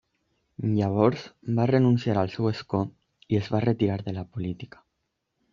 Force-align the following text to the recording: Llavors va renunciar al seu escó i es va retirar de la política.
Llavors 0.69 1.25
va 1.59 1.67
renunciar 1.71 2.17
al 2.23 2.33
seu 2.37 2.49
escó 2.53 2.81
i 3.35 3.41
es 3.43 3.53
va 3.57 3.63
retirar 3.69 4.03
de 4.09 4.19
la 4.21 4.29
política. 4.39 4.85